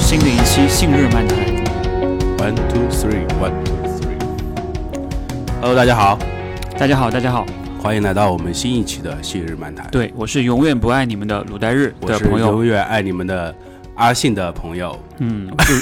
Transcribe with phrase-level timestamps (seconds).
[0.00, 1.38] 新的一期信日漫谈
[2.38, 4.16] ，one two three one two three。
[5.60, 6.18] Hello，大家好，
[6.78, 7.44] 大家好，大家好，
[7.78, 9.86] 欢迎来到我们新一期的《信日漫谈》。
[9.90, 13.54] 对我是永远不爱你们的鲁代日我是的朋友，永远爱你们的
[13.96, 14.98] 阿信的朋友。
[15.18, 15.74] 嗯，就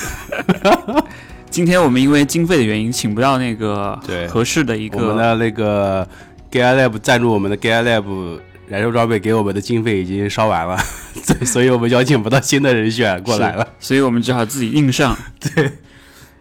[1.57, 6.07] 今天我们因为经费的原因，请不到那个对合适的一个，我们的那个
[6.51, 10.77] g a Lab 赞助我们的 g a Lab 燃烧装备给我们的经费已经烧完了，
[11.17, 13.67] 所以所以我们邀请不到新的人选过来了。
[13.81, 15.17] 所以我们只好自己硬上。
[15.41, 15.73] 对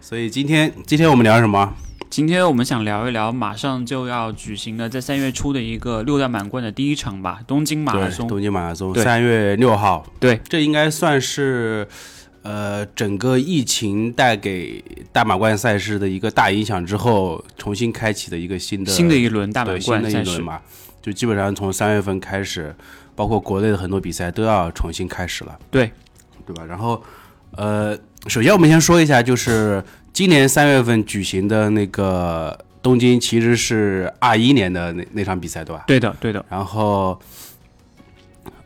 [0.02, 1.74] 所以今天今天我们聊什么？
[2.10, 8.28] 今天我们想聊一聊马上就要举行的，在三月初的一个六大满贯的第一场吧，东京马拉，松。
[8.28, 10.06] 东京马拉松，对三月六号。
[10.20, 11.88] 对，这应该算是
[12.46, 20.62] 呃整个疫情带给大满贯赛事的一个大影响之后，重新开启的一个新的新的一轮大满贯赛事，嘛，
[21.02, 22.76] 就基本上从三月份开始，
[23.16, 25.90] 包括国内的很多比赛都要重新开始了，对
[26.46, 26.64] 对吧？
[26.66, 27.02] 然后
[27.58, 27.98] 呃，
[28.28, 35.84] 首先我们先说一下，就是今年三月份举行的那个东京，其实是二一年的那那场比赛，对吧？
[35.88, 37.20] 对的，对的，然后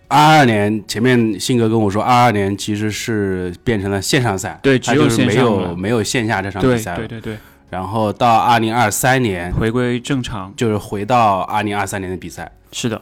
[0.09, 6.97] 二二年前面信哥跟我说，二二年其实是变成了线上赛，对只有线上了有没有线下这场比赛了。
[6.97, 7.37] 对对对，
[7.69, 13.01] 然后到二零二三年回归正常，就是回到二零二三年的比赛，是的。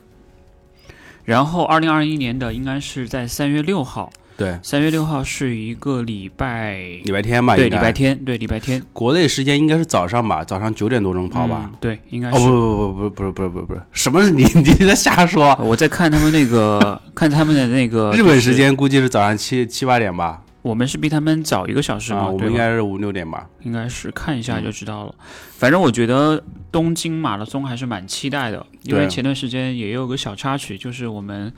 [1.24, 11.62] 然后，二零二一年的应该是在三月六号，对，三月六号是一个礼拜，礼拜天吧，对，礼拜，天，对，礼拜天国内时间应该是早上吧，早上九点多钟跑吧。
[11.64, 12.48] 嗯对，应该哦是。
[12.48, 15.58] 不不不不不是不是不是不是，什么是你你在瞎说？
[15.60, 23.50] 我在看他们那个，看他们的那个日本时间估计是早上七七八点吧，我们是比他们早一个小时嘛，啊，我们应该是五六点吧。
[23.64, 25.16] 应该是看一下就知道了。
[25.58, 31.52] 反正我觉得东京马拉松还是蛮期待的，因为前段时间也有个小插曲，就是我们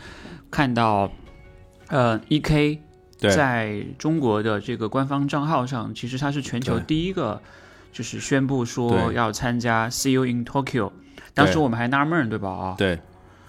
[0.49, 1.11] 看到，
[1.89, 2.81] 呃，E K
[3.17, 7.41] 在中国的这个官方账号上，其实它是全球第一个，
[7.91, 10.91] 就是宣布说要参加 See You in Tokyo。
[11.33, 12.49] 当时我们还纳闷儿，对吧？
[12.49, 12.99] 啊，对，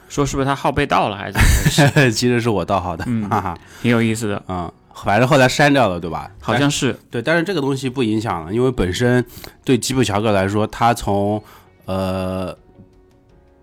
[0.09, 2.11] 说是不是他号被盗了，还是？
[2.13, 3.59] 其实是我盗号的，嗯哈哈。
[3.83, 6.31] 挺有意思的，嗯，反正后来删掉了，对吧？
[6.41, 9.25] 好像是对，但是这个东西不影响了，因为本身
[9.65, 11.43] 对吉普乔格来说，他从
[11.87, 12.57] 呃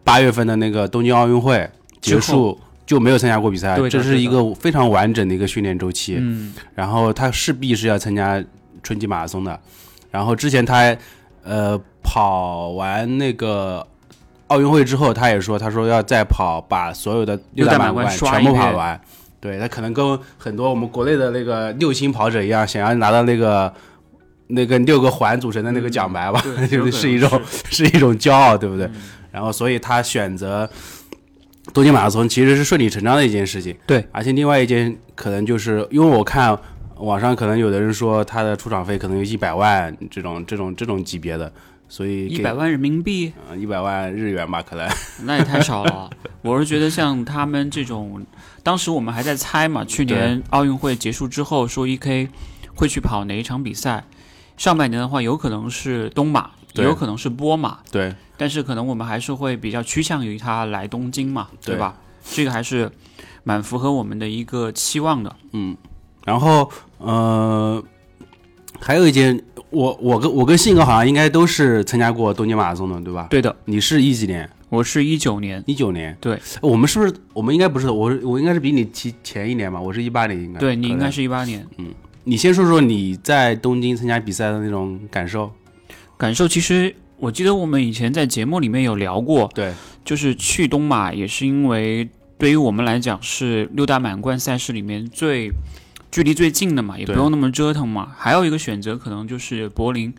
[0.03, 1.69] 八月份的那个东京奥运会
[2.01, 6.15] 结束就没有参加过比赛这是一个非常完整的一个训练周期。
[6.17, 8.43] 嗯，然后他势必是要参加
[8.81, 9.59] 春季马拉松的。
[10.09, 10.95] 然后之前他
[11.43, 13.85] 呃跑完那个
[14.47, 18.99] 奥运会之后，他也说，他说要再跑，把所有的六六大满满贯全部跑完。
[19.39, 23.71] 对他可能跟很多我们国内的那个六星跑者一样，想要拿到那个
[24.47, 28.89] 那个六个环组成的那个奖牌吧，嗯就是是一种是一种骄傲，对不对？
[29.29, 30.67] 然后所以他选择
[31.77, 33.77] 东京马拉松其实是顺理成章的一件事情。
[33.85, 36.57] 对，而且另外一件可能就是因为我看
[36.95, 41.53] 网上可能有的人说他的出场费可能有一百万这种这种这种级别的，
[41.87, 44.89] 所以一百万人民币，一百万日元吧，可能
[45.25, 46.09] 那也太少了。
[46.41, 48.25] 我是觉得像他们这种，
[48.63, 52.27] 当时我们还在猜嘛，去年奥运会结束之后说 E K
[52.73, 54.03] 会去跑哪一场比赛，
[54.57, 56.49] 上半年的话有可能是东马，
[56.81, 61.95] 也有可能是波马，对但是可能我们还是会比较趋向于他来东京嘛，对对吧？
[62.29, 62.91] 这个还是
[63.43, 65.35] 蛮符合我们的一个期望的。
[65.53, 65.75] 嗯
[66.25, 67.81] 然后呃，
[68.79, 73.27] 还有一件，我我跟我跟信哥好像应该都是参加过东京马拉松的，对吧？
[73.29, 74.49] 对的，你是一几年？
[74.69, 76.15] 我是一九年，一九年。
[76.19, 79.79] 对，我们是不是我们应该不是我我应该是比你提前一年吧？
[79.79, 80.59] 我是一八年应该。
[80.59, 81.65] 对你应该是一八年。
[81.77, 81.93] 嗯
[82.25, 85.49] 你先说说你在东京参加比赛的那种感受。
[86.17, 89.73] 感受其实，我记得我们以前在节目里面有聊过，对
[90.03, 95.51] 就是去东马也是因为对于我们来讲是六大满贯赛事里面最
[96.11, 98.11] 距离最近的嘛，也不用那么折腾嘛。
[98.17, 100.11] 还有一个选择可能就是柏林，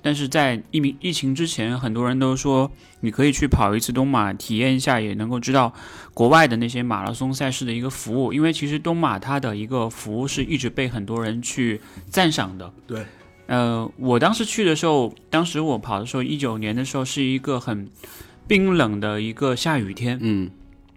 [0.00, 2.70] 但是在疫民疫情之前，很多人都说
[3.00, 5.72] 你可以去跑一次东马，体验一下，也能够知道
[6.14, 8.32] 国外的那些马拉松赛事的一个服务。
[8.32, 12.72] 因为其实东马它的一个服务是一直被很多人去赞赏的。
[12.86, 13.04] 对。
[13.52, 17.86] 呃，我当时去的时候，当时我跑的时候，一九年的时候是一个很
[18.48, 20.50] 冰冷的一个下雨天，嗯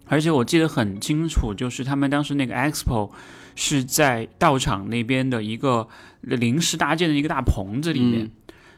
[0.08, 3.12] 而且我记得很清楚，就是他们当时那个 expo
[3.56, 5.86] 是在道场那边的一个
[6.22, 8.32] 临时搭建的一个大棚子里面，嗯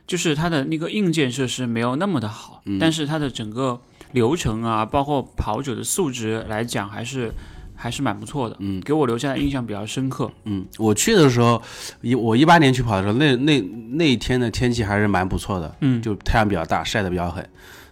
[0.07, 3.79] 就是它的那个硬件设施没有那么的好，嗯但是它的整个
[4.11, 7.31] 流程啊，包括跑者的素质来讲，还是
[7.77, 10.29] 还是蛮不错的，嗯，给我留下的印象比较深刻。
[10.45, 11.61] 嗯，我去的时候，
[12.01, 17.47] 一我一八年去跑的时候，那那那一天的天气还是蛮不错的，嗯，就太阳比较大，晒得比较狠。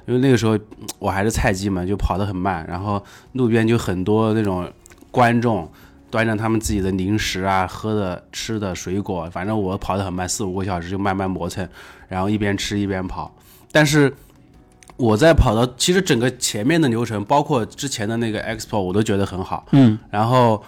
[0.08, 0.58] 因为那个时候
[1.00, 3.04] 我还是菜鸡嘛，就跑得很慢，然后
[3.34, 4.72] 路边就很多那种
[5.12, 5.72] 观众
[6.12, 11.68] 端着他们自己的零食啊、喝的、吃的、水果，反正我跑得很慢，四五个小时就慢慢磨蹭，
[12.08, 13.36] 然后一边吃一边跑。
[13.72, 14.14] 但是
[14.98, 19.66] 我在跑到其实整个前面的流程，包括之前的那个 expo，我都觉得很好。
[19.72, 20.64] 嗯，然后，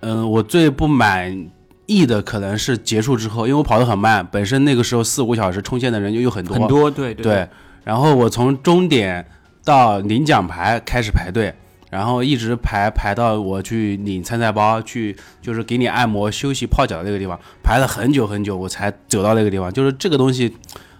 [0.00, 1.50] 嗯、我最不满
[1.86, 7.48] 意的可能是结束之后，因为我跑得很慢，本身那个时候四五个小时冲线的人就有很多，很多，对对对，
[7.84, 9.26] 然后我从终点
[9.64, 11.54] 到领奖牌开始排队，
[11.90, 19.70] 然后一直排排到我去领参赛包，去就是给你按摩、休息、泡脚的那个地方，排了很久很久，我才走到那个地方。
[19.72, 20.54] 就是这个东西，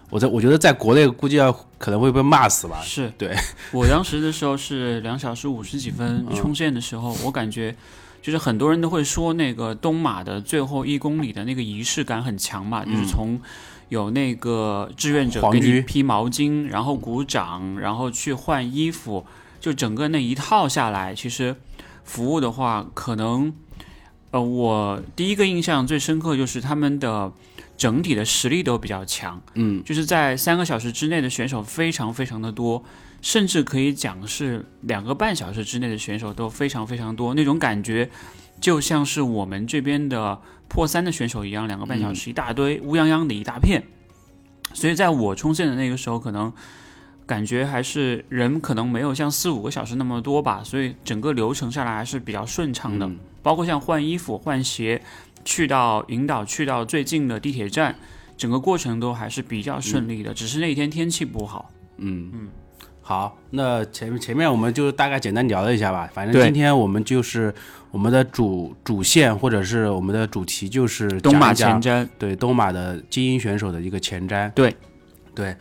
[0.09, 2.81] 我在我觉得在国内估计要可能会被骂死吧。
[2.81, 3.35] 是对
[3.71, 7.75] 我当时的时候是两小时五十几分嗯冲线的时候，我感觉
[8.21, 13.39] 就是很多人都会说那个东马的最后一公里的那个仪式感很强嘛，就是从
[13.89, 19.25] 有那个志愿者给你披毛巾，然后鼓掌，然后去换衣服，
[19.59, 21.55] 就整个那一套下来，其实
[22.03, 23.53] 服务的话，可能
[24.31, 27.31] 呃，我第一个印象最深刻就是他们的
[27.79, 29.41] 整体的实力都比较强。
[29.55, 32.83] 嗯，就是在三个小时之内的选手非常非常的多，
[33.21, 38.09] 甚至可以讲是两个半小时之内的选手都非常非常多，那种感觉
[38.59, 43.81] 就像是我们这边的破三的选手一样，两个半小时一大堆，乌泱泱的一大片。
[44.73, 46.51] 所以在我冲线的那个时候，可能
[47.25, 53.07] 感觉还是人可能没有像四五个小时那么多吧，所以整个流程下来还是比较顺畅的。
[53.07, 55.01] 嗯包括像换衣服、换鞋，
[55.43, 57.95] 去到引导去到最近的地铁站，
[58.37, 60.33] 整个过程都还是比较顺利的。
[60.33, 61.71] 只是那天天气不好。
[61.97, 62.47] 嗯嗯，
[63.01, 66.09] 好，那前面前面我们就大概简单聊了一下吧。
[66.13, 67.53] 反正今天我们就是
[67.91, 74.49] 我们的主主线或者是我们的主题就是东马前瞻，对东马的精英选手的一个前瞻。
[74.51, 74.73] 对
[75.35, 75.55] 对，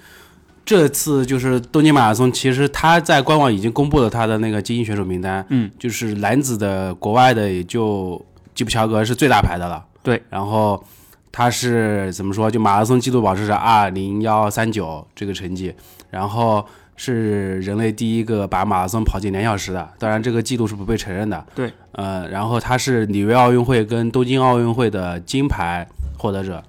[0.65, 5.45] 这次就是东京马拉松，其实他在官网已经公布了他的那个精英选手名单。
[5.49, 8.25] 嗯，就是男子的国外的也就
[8.59, 9.85] 吉普乔格是最大牌的了。
[10.03, 10.85] 对，然后
[11.31, 12.51] 他是怎么说？
[12.51, 15.73] 就马拉松纪录保持者二零幺三九这个成绩，
[16.11, 16.67] 然后。
[17.01, 21.47] 是人类第一个把马拉松跑进两小时的，当然这个记录是不被承认的。
[21.55, 26.61] 对，呃，然后他是里约奥运会跟东京奥运会的金牌获得者，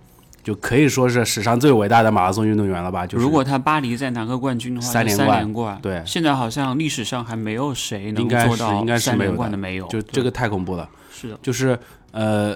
[0.43, 3.07] 就可以说是史上最伟大的马拉松运动员了吧？
[3.07, 5.79] 就是如果他巴黎再拿个冠军的话，三三连冠连冠。
[5.81, 9.87] 对现在好像历史上还没有谁能做到是应该是三连没有的没有。
[9.87, 10.87] 就这个太恐怖了。
[11.19, 11.77] 是的，就是
[12.11, 12.55] 呃，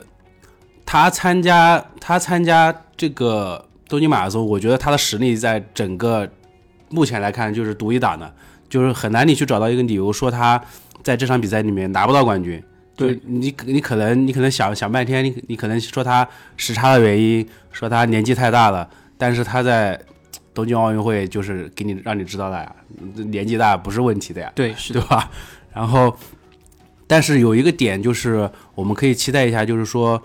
[0.86, 6.30] 他参加他参加这个东京马拉松，我觉得他的实力在整个
[6.90, 8.34] 目前来看就是独一档的，
[8.70, 10.62] 就是很难你去找到一个理由说他
[11.02, 12.64] 在这场比赛里面拿不到冠军。
[12.96, 16.28] 对你你可能你可能想想半天，你你可能说他
[16.58, 18.88] 时差的原因，说他年纪太大了，
[19.18, 20.00] 但是他在
[20.54, 22.76] 东京奥运会就是给你让你知道了呀，
[23.16, 24.52] 年纪大不是问题的呀。
[24.54, 25.28] 对，是 对，吧？
[25.74, 26.16] 然后，
[27.14, 30.20] 但是有一个点就是我们可以期待一下，就是说，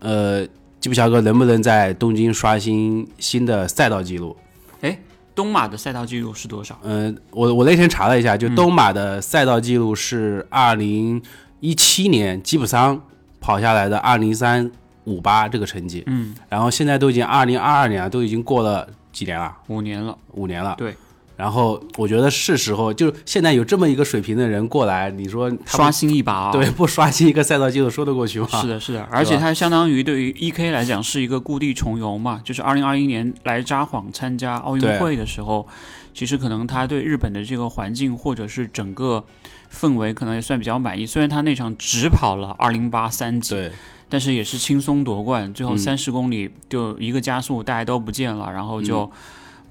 [0.00, 0.44] 呃，
[0.80, 4.36] 吉普乔格能不能在东京刷新新的赛道记录？
[4.80, 4.98] 哎
[5.32, 6.76] 东马的赛道记录是多少？
[6.82, 11.22] 嗯、我我那天查了一下，就东马的赛道记录是二零
[11.60, 13.00] 一七年吉普桑
[13.40, 14.68] 跑下来的二零三
[15.04, 19.56] 五八这个成绩，嗯，然后现在都已经二零二二年了，都已经过了几年了？
[19.68, 20.18] 五年了。
[20.32, 20.74] 五年了。
[20.76, 20.96] 对。
[21.36, 26.52] 然后我觉得是时候，就现在有这么一个水平的人过来，你说他刷新一把啊！
[26.52, 28.46] 对，不刷新一个赛道记录说得过去吗？
[28.60, 35.66] 是的，是的，而且他相当于对于 E.K 来讲是一个故地重游嘛，就是二零二一年来札幌参加奥运会的时候，
[36.12, 39.24] 其实可能他对日本的这个环境或者是整个
[39.72, 41.04] 氛围可能也算比较满意。
[41.04, 43.72] 虽然他那场只跑了二零八三级，对，
[44.08, 49.10] 但是也是轻松夺冠，最后嗯三十公里就一个加速大家都不见了，然后就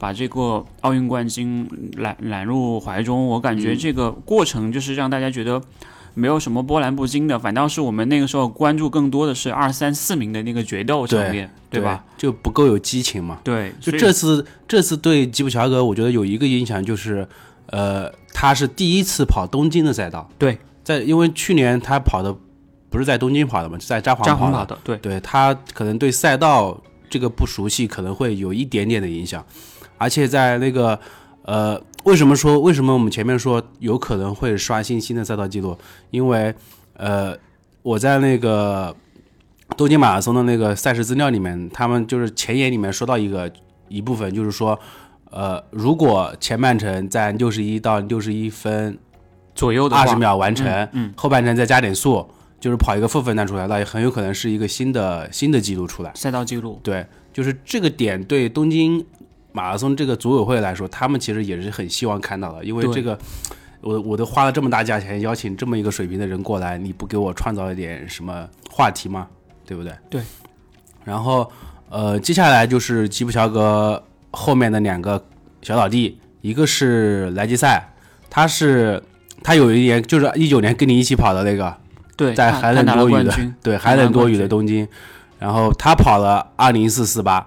[0.04, 3.26] 把这个奥运冠军揽揽入怀中。
[3.28, 5.62] 我感觉嗯这个过程就是让大家觉得。
[6.16, 12.04] 没有什么波澜不惊的，反倒是我们那个时候关注更多的是二三四名的那个决斗场面，对吧？？
[12.16, 13.40] 就不够有激情嘛。
[13.44, 17.28] 对，就这次，这次对吉普乔格，我觉得有一个影响就是，
[17.66, 20.30] 呃，他是第一次跑东京的赛道。
[20.38, 22.32] 对，在因为去年他跑的
[22.92, 24.30] 不是在东京跑的嘛，是在札幌跑的。
[24.30, 26.80] 札幌跑的，对，对他可能对赛道
[27.10, 29.44] 这个不熟悉，可能会有一点点的影响，
[30.04, 31.00] 而且在那个
[31.44, 35.78] 呃，为什么说为什么我们前面说有可能会刷新新的赛道记录？
[36.12, 36.54] 因为
[36.98, 37.34] 呃，
[37.82, 38.94] 我在那个
[39.78, 43.52] 东京马拉松的那个赛事资料里面，他们就是前言里面说到一个
[43.88, 44.78] 一部分，就是说
[45.32, 48.98] 呃，如果前半程在六十一到六十一分
[49.56, 52.26] 左右的话二十秒完成，嗯嗯后半程再加点速，
[52.60, 56.12] 就是跑一个负分段出来，那也很有可能是一个新的新的记录出来。
[56.14, 59.04] 赛道记录，对，就是这个点对东京
[59.54, 63.18] 马拉松这个组委会来说，他们其实也是很希望看到的，因为这个
[63.80, 69.28] 我我都花了这么大价钱邀请这么一个水平的人过来，你不给我创造一点什么话题吗？
[69.66, 69.94] 对不对？
[70.10, 70.22] 对。
[71.06, 71.50] 然后
[71.90, 75.24] 呃，接下来就是吉普乔格后面的两个
[75.62, 77.94] 小老弟，一个是莱吉赛，
[78.30, 79.04] 他是
[79.44, 81.76] 他有一年就是一九年跟你一起跑的那个，
[82.16, 84.88] 对，在寒冷多雨的，对，寒冷多雨的东京，
[85.38, 87.46] 然后他跑了二零四四八，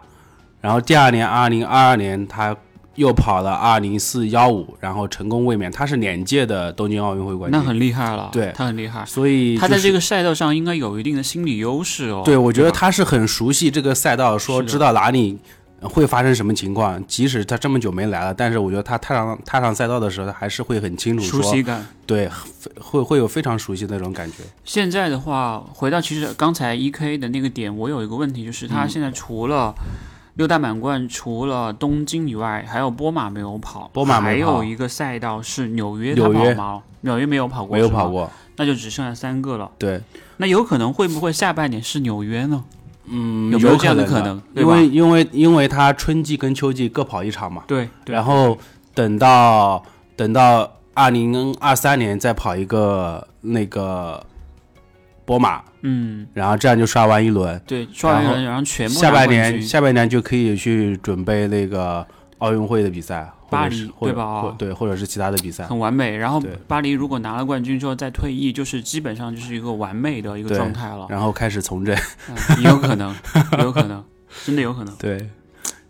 [0.67, 2.57] 然后第二年二零二二年他
[2.97, 8.53] 又跑了二零四幺五，然后成功卫冕，他是两届的东京奥运会冠军，那很厉害了，对。
[8.53, 12.23] 他很厉害，所以就是他在这个赛道上应该有一定的心理优势哦。
[12.25, 15.39] 对我觉得他是很熟悉这个赛道，说知道哪里
[15.83, 21.87] 会发生什么情况，即使他这么久没来了，但是我觉得他踏上踏上赛道的时候，他还是会很清楚说，熟悉感。
[22.07, 22.29] 对，
[22.81, 24.39] 会会有非常熟悉的那种感觉。
[24.65, 28.69] 现在的话，回到其实刚才 E K 的那个点，我有一个问题，就是嗯。
[28.69, 29.73] 他现在除了
[30.37, 36.83] 六大满贯，除了东京以外，还有波马没有跑，波马没还跑有一个赛道是纽约，他纽约跑吗？
[37.01, 39.71] 纽约没有跑过，没有跑，过，那就只剩下三个了。
[39.79, 40.01] 对，
[40.37, 42.65] 那有可能会不会下半年是纽约呢？
[43.07, 48.59] 嗯，有没有这样的可可能因为因为因为他春季跟秋季各跑一场嘛，对，对然后
[48.95, 49.83] 等到
[50.17, 54.23] 等到二零二三年再跑一个那个
[55.27, 62.07] 波马，嗯，然后这样就刷完一轮，对，刷完一轮，然后全部下半年下半年就可以去准备那个
[62.39, 64.41] 奥运会的比赛，巴黎对吧？
[64.43, 65.65] 或对，或者是其他的比赛。
[65.65, 66.17] 很完美。
[66.17, 71.07] 然后巴黎如果拿了冠军之后再退役，就是基本上就是一个完美的一个状态了。
[71.09, 71.97] 然后开始从政，
[72.63, 73.15] 有可能，
[73.59, 74.05] 有可能，
[74.45, 74.95] 真的有可能。
[74.97, 75.29] 对，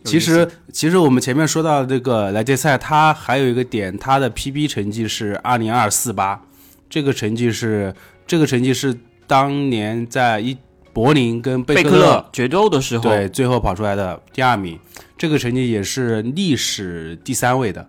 [0.05, 6.40] 其实其实我们前面说到这个莱杰赛，他还有一个点，他的 PB 成绩是二零二四八，
[6.88, 7.95] 这个成绩是
[8.26, 10.56] 这个成绩是当年在一
[10.92, 14.78] 柏林跟贝克勒决斗的时候，对最后跑出来的第二名，
[15.18, 17.87] 这个成绩也是历史第三位的，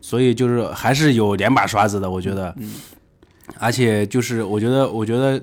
[0.00, 2.72] 所以就是还是有两把刷子的，我觉得，嗯
[3.58, 5.42] 而且就是我觉得我觉得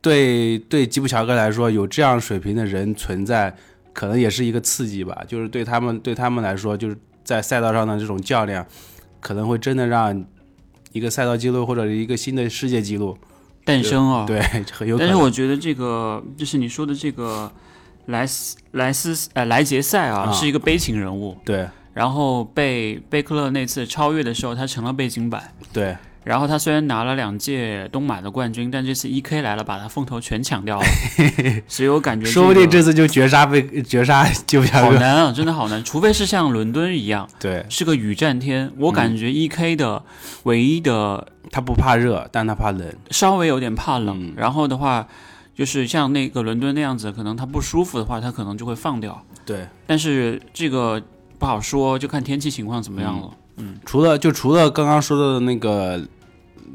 [0.00, 3.54] 对对吉普乔格来说，有这样水平的人存在。
[3.94, 8.64] 可能也是一个刺激吧，就是对他们对他们来说，就是在赛道上的这种较量，
[9.18, 10.24] 可能会真的让
[10.92, 13.18] 一个赛道记录或者一个新的世界纪录，
[13.68, 14.24] 诞生啊。
[14.26, 14.40] 对，
[14.72, 15.14] 很有可但是。
[15.14, 17.50] 我觉得这个就是你说的这个
[18.06, 21.36] 莱斯莱斯呃莱杰赛啊，啊是一个悲情人物。
[21.44, 25.52] 对然后被贝克勒那次超越的时候，他成了背景板。
[25.72, 30.86] 对然后他虽然拿了两届东马的冠军，但这次 E K 来了，把他风头全抢掉了。
[31.66, 34.86] 所以我感觉、说不定这次就绝杀被绝杀吉普乔格。
[34.90, 35.82] 好难啊，真的好难。
[35.82, 40.02] 除非是像伦敦一样对是个雨战天，我感觉 E K 的
[40.42, 42.94] 唯一的他不怕热，但他怕冷。
[43.10, 45.06] 稍微有点怕冷，嗯然后的话
[45.54, 49.20] 就是像那个伦敦那样子，可能他不舒服的话，他可能就会放掉。
[49.44, 51.02] 对，但是这个
[51.38, 53.30] 不好说，就看天气情况怎么样了。
[53.56, 56.00] 嗯除了就除了刚刚说的那个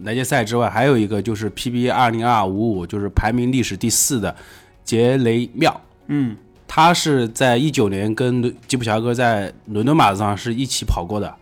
[0.02, 4.36] 莱杰赛之外，还有一个就是 PB 二零二五五，就是排名历史第四的
[4.84, 5.80] 杰雷妙。
[6.08, 6.36] 嗯，
[6.68, 11.34] 他是在一九年跟伦吉普乔格在伦敦马拉松上是一起跑过的，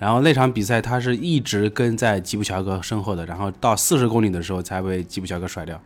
[0.00, 5.78] 然后那场比赛他是一直跟在吉普乔格身后的，然后到四十公里的时候才被吉普乔格甩掉，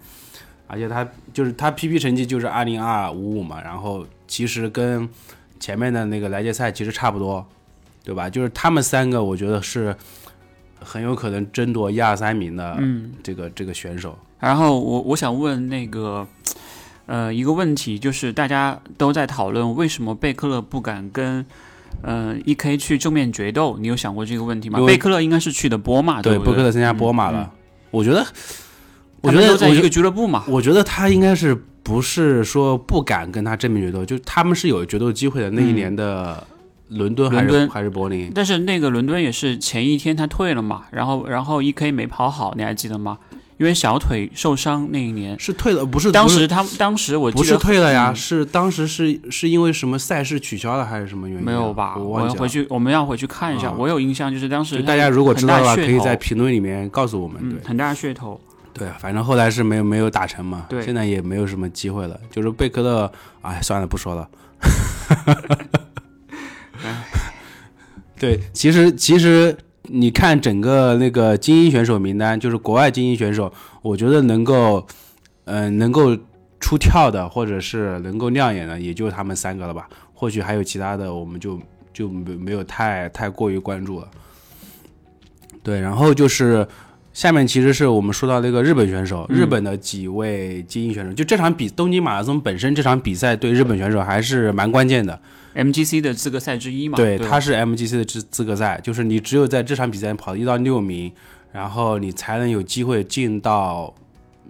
[0.69, 5.09] 而且他就是他 PP 成绩就是二零二五五嘛，然后其实跟
[5.59, 7.45] 前面的那个莱杰赛其实差不多，
[8.05, 8.31] 对吧？
[8.31, 9.93] 就是他们三个我觉得是
[10.79, 14.17] 很有可能争夺一二三名的嗯这个、这个选手。
[14.39, 16.25] 然后我我想问那个，
[17.07, 21.45] 呃，一个问题就是大家都在讨论为什么贝克勒不敢跟。
[22.03, 24.79] 呃，E K 去正面决斗，你有想过这个问题吗？
[24.87, 27.53] 贝克勒应该是去的波马，对，贝克勒参加波马嗯了，
[27.91, 28.27] 我觉得，
[29.21, 30.45] 我觉得在一个俱乐部嘛。
[30.49, 35.51] 我觉得他应该是不是说不敢跟他正面决斗，就他们是有决斗机会的。
[35.51, 36.47] 那一嗯年的
[36.89, 38.31] 伦敦还是伦敦还是柏林？
[38.35, 43.19] 但是那个伦敦也是前一天他退了嘛，然后然后 E K 没跑好，你还记得吗？
[43.57, 48.11] 因为小腿受伤那一年，是退了，不是当时他当时我记得不是退了呀？
[48.11, 51.47] 嗯是当时是是因为什么赛事取消了还是什么原因啊？
[51.47, 51.97] 没有吧？
[51.97, 52.49] 我要回。
[52.49, 53.69] 去，我们要回去看一下。
[53.69, 57.41] 啊我有印象，就是当时大家如果知道的话，可以在评论里面告诉我们。
[57.49, 58.41] 对，嗯很大噱头。
[58.73, 62.19] 对，反正后来是没有没有打成嘛，对现在也没有什么机会了。
[62.31, 63.11] 就是贝克勒，
[63.43, 64.29] 哎，算了，不说了。
[68.19, 69.57] 对，其实其实
[69.89, 74.87] 你看整个那个精英选手名单，就是国外精英选手，我觉得能够，
[75.45, 76.17] 嗯、能够
[76.59, 79.89] 出跳的，或者是能够亮眼的，也就他们三个了吧。
[80.15, 81.61] 或许还有其他的，我们就
[81.93, 84.09] 就没没有太太过于关注了。
[85.63, 86.67] 对，然后就是
[87.13, 91.13] 下面其实是我们说到那个日本选手，日本的几位精英选手。
[91.13, 95.21] 就这场比东京马拉松本身这场比赛对日本选手还是蛮关键的。
[95.55, 97.27] MGC 的资格赛之一嘛，对，吧？
[97.29, 101.13] 它是 MGC 的资资格赛，就是你只有在这场比赛跑一到六名，
[101.53, 103.95] 然后你才能有机会进到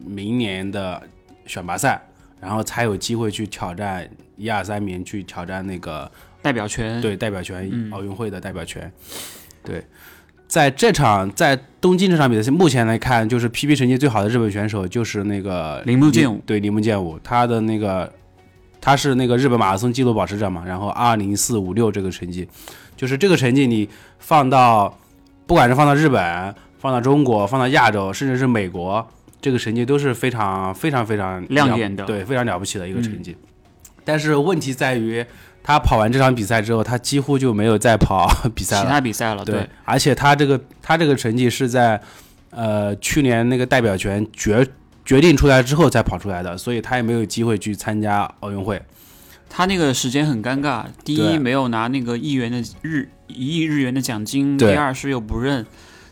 [0.05, 1.03] 明年的
[1.47, 2.03] 选拔赛，
[2.41, 7.91] 然后才有机会去挑战一二三名，去挑战那个代表权，对代表权嗯。
[7.93, 8.91] 奥运会的代表权。
[9.63, 9.85] 对，
[10.47, 18.13] 在这场在东京这场比赛，目前来看，就是 PB 成绩最好的日本选手就是那个铃木健武对铃木健武，他的那个
[18.85, 22.47] 他是那个日本马拉松纪录保持者嘛，然后二零四五六这个成绩，
[22.95, 23.89] 就是这个成绩你
[24.19, 24.95] 放到
[25.47, 29.09] 不管是放到日本、放到中国、放到亚洲，甚至是美国，
[29.41, 33.35] 这个成绩都是非常非常非常亮眼的对，非常了不起的一个成绩。
[34.05, 35.25] 但是问题在于，
[35.63, 38.87] 他跑完这场比赛之后，他几乎就没有再跑比赛其。
[38.87, 41.99] 他比赛了，对，而且他这个他这个成绩是在
[42.51, 44.67] 呃去年那个代表权决
[45.05, 48.81] 决定出来之后才跑出来的，所以他也没有机会去参加奥运会。
[49.49, 55.65] 他那个时间很尴尬，第一没有拿那个亿元的日一亿日元的奖金，第二是又不认，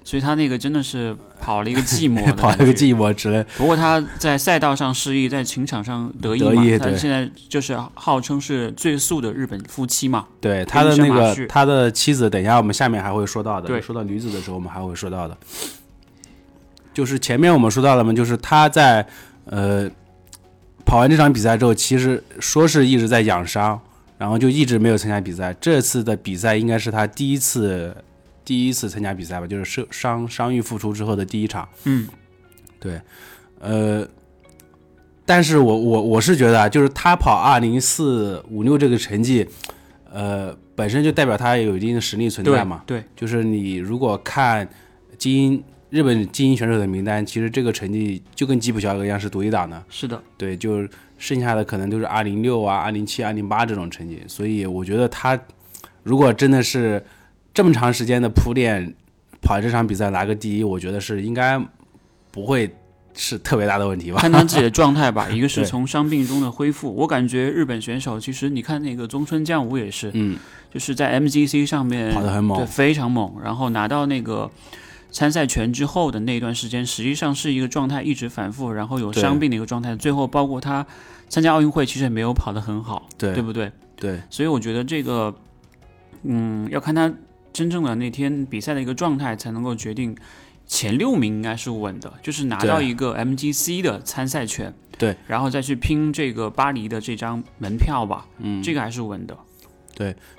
[0.04, 2.72] 所以他那个真的是跑了一个寂寞 跑了一个。
[2.72, 6.64] 寂寞，之类不过他在赛道上失意，在情场上得意得嘛。
[6.64, 10.26] 意对他现在就是号称是最速的日本夫妻嘛。
[10.40, 13.66] 对他的那个他的妻子，等一下我们下面还会说到的。
[13.66, 15.36] 对说到女子的时候，我们还会说到的。
[16.92, 19.06] 就是前面我们说到了嘛，就是他在
[19.44, 19.90] 呃
[20.84, 23.80] 跑完这场比赛之后，其实说是一直在养伤，
[24.18, 25.54] 然后就一直没有参加比赛。
[25.60, 27.96] 这次的比赛应该是他第一次
[28.44, 31.68] 第一次参加比赛吧，就是伤伤伤愈复出之后的第一场。
[31.84, 32.08] 嗯，
[32.80, 33.00] 对，
[33.60, 34.06] 呃，
[35.24, 39.46] 但是我我我是觉得啊，就是他跑二零四五六这个成绩，
[40.12, 42.82] 呃，本身就代表他有一定的实力存在对嘛。
[42.84, 44.68] 对，就是你如果看
[45.16, 49.84] 精英日本精英选手的名单，其实这个成绩就跟吉普乔格一样是独一档的。
[49.90, 54.22] 是的，对，就剩下的可能都是二零六啊、二零七、二零八这种成绩。
[54.26, 55.38] 所以我觉得他
[56.02, 57.04] 如果真的是
[57.52, 58.94] 这么长时间的铺垫，
[59.42, 61.62] 跑这场比赛拿个第一，我觉得是应该
[62.30, 62.74] 不会
[63.12, 64.18] 是特别大的问题吧。
[64.18, 65.28] 看他自己的状态吧。
[65.30, 70.38] 一个是从伤病中的恢复，我感觉日本选手其实你看那个中村将武也是，嗯，
[70.72, 73.36] 就是在 MGC 上面跑得很猛对，非常猛。
[73.44, 74.50] 然后拿到那个
[75.12, 79.94] 参赛权之后的那段时间，实际上是一个状态一直反复，然后有伤病的一个状态。
[79.94, 80.84] 最后包括他
[81.28, 83.70] 参加奥运会，其实也没有跑得很好，对对不对？
[83.94, 85.32] 对所以我觉得这个，
[86.22, 87.12] 嗯，要看他
[87.52, 90.16] 真正的那天比赛的一个状态，才能够决定
[90.66, 99.36] 前六名应该是稳的，就是拿到一个 MGC 的参赛权，对，然后再去拼这个巴黎的这张门票吧，嗯，这个还是稳的。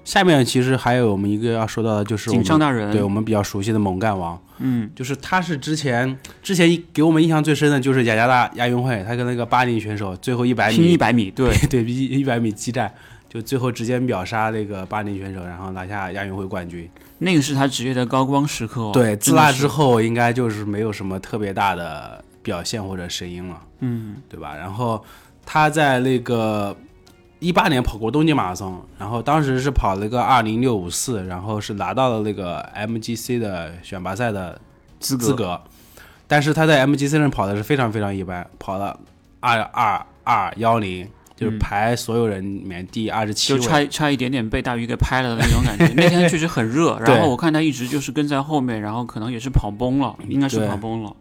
[0.04, 12.92] 下面其实还有我们一个要说到的，就是我井上们大人，对我们比较熟悉的猛干王，嗯，就是他是之前之前给我们印象最深的就是雅加达亚运会，他跟那个巴林选手最后一百米拼一百米，对， 对一一百米激战，
[13.30, 16.90] 就最后直接秒杀那个巴林选手，然后拿下亚运会冠军。
[17.20, 18.92] 那个是他职业的高光时刻、哦。
[18.94, 24.54] 对，自那之后应该就是没有什么特别大的表现或者声音了，嗯，对吧？
[24.58, 25.02] 然后
[25.46, 26.76] 他在那个
[27.44, 34.58] 一八年跑过东京马拉松，然后当时是跑了个二零六五四，然后是拿到了那个 MGC 的选拔赛的
[35.00, 35.62] 资格资格，
[36.26, 38.98] 但是他在 MGC 上跑的是非常非常一般，跑了
[39.42, 43.60] 二二二幺零，就是嗯排所有人里面第二十七就。
[43.60, 45.86] 差差一点点被大鱼给拍了的那种感觉。
[46.02, 51.14] 那天确实很热，然后我看他一直就是跟在后面，然后可能也是跑崩了，应该是跑崩了。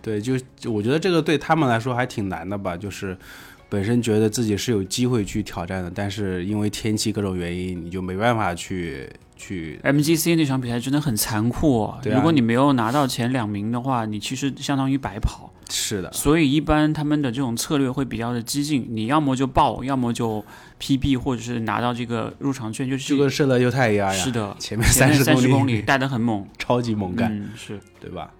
[0.00, 3.18] 对，就就我觉得这个对他们来说还挺难的吧，就是
[3.68, 9.80] 本身觉得自己是有机会去挑战的，但是因为天气各种原因，你就没办法去去。
[9.82, 15.52] MGC 那场比赛真的很残酷、哦，对啊如果你没有拿到前两名的话，你其实相当于白跑。
[15.68, 20.44] 是的，所以一般他们的这种策略会比较的激进，你要么就爆，要么就
[20.80, 28.30] PB，或者是拿到这个入场券，就是就跟射了犹太一样呀，是的，前面三十三十公里里带的很猛， 超级猛干，嗯，是对吧？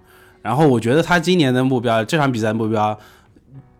[0.40, 2.96] 然后我觉得他今年的目标，这场比赛目标，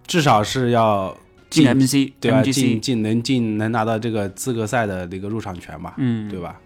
[0.08, 1.16] 至少是要
[1.50, 2.42] 进进 MC 对吧？
[2.42, 6.60] 进进能进能拿到这个资格赛的这个入场权吧，嗯，对吧？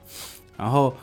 [0.56, 0.94] 然后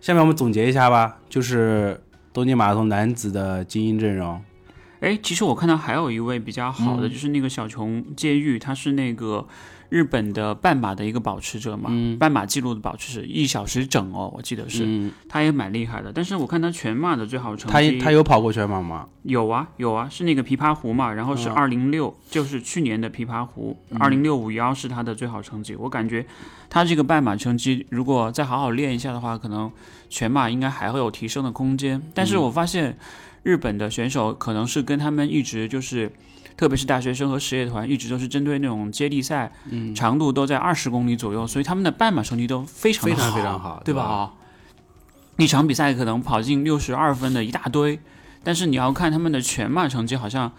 [0.00, 2.00] 下面我们总结一下吧，就是
[2.32, 4.42] 东京马拉松男子的精英阵容，
[5.00, 9.46] 哎，其实我看到还有一位比较好嗯的，就是那个小琼介玉，他是那个
[9.92, 16.10] 日本的半马的一个保持者嘛，嗯半马记录的保持者，一小时整哦，我记得是，嗯，他也蛮厉害的。
[16.10, 19.06] 但是我看他全马的最好成他绩，他有跑过全马吗？
[19.24, 25.76] 有啊有啊，是那个琵琶湖嘛，然后是嗯二零六，就是去年的琵琶湖，二零六五幺是他的最好成绩。
[25.76, 26.24] 我感觉
[26.70, 29.70] 他这个半马成绩，如果再好好练一下的话，可能
[30.08, 32.02] 全马应该还会有提升的空间。
[32.14, 32.96] 但是我发现
[33.42, 36.10] 日本的选手可能是跟他们一直就是，
[36.56, 44.02] 特别是大学生和实业团，一直都是针对那种接力赛，嗯，长度都在二十公里左右，所以他们的半马成绩都非常非常非常好，对吧？
[44.02, 44.08] 吧？
[44.08, 44.32] 啊，
[45.38, 47.98] 一场比赛可能跑进六十二分的一大堆，
[48.44, 50.52] 但是你要看他们的全马成绩，好像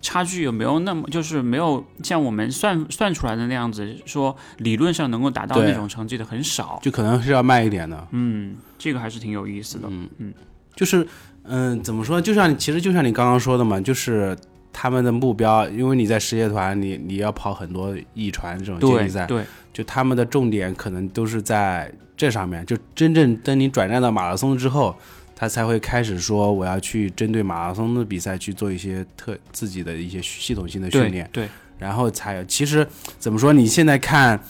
[0.00, 6.78] 差距有没有那么，就是没有像我们算算出来的那样子，说理论上能够达到那种成绩的很少。
[6.82, 9.88] 就可能是要慢一点的，嗯，这个还是挺有意思的。
[9.90, 10.34] 嗯嗯，
[10.76, 11.06] 就是
[11.50, 12.20] 嗯、怎么说？
[12.20, 14.36] 就像其实就像你刚刚说的嘛，就是
[14.80, 22.64] 他们的目标，因为你在实业团，你你要跑很多一传这种接对力赛，对，就他们的重点可能都是在这上面。
[22.64, 24.94] 就真正等你转战到马拉松之后，
[25.34, 32.44] 他才会开始说我要去针对马拉松的比赛去做一些特自己的一些系统性的训练对，对，然后才有。
[32.44, 32.86] 其实
[33.18, 33.52] 怎么说？
[33.52, 34.40] 你现在看。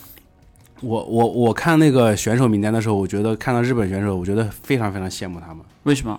[0.81, 6.17] 我我我看那个选手名单的时候，我觉得看到日本选手，我觉得非常非常羡慕他们，为什么？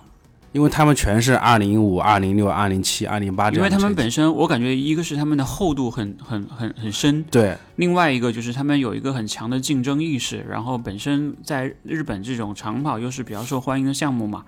[0.53, 14.43] 因为他们全是二零五、二零六、二零七、二零八这因为他们本身，我感觉一个是他们的厚度很很很很深，对另外一个就是他们有一个很强的竞争意识，然后本身在日本这种长跑又是比较受欢迎的项目嘛。